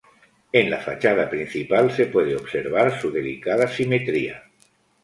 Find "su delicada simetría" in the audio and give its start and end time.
2.99-4.41